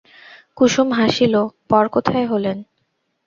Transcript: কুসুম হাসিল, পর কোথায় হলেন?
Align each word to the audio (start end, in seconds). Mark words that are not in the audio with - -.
কুসুম 0.57 0.87
হাসিল, 0.91 1.33
পর 1.69 1.83
কোথায় 1.87 2.25
হলেন? 2.25 2.57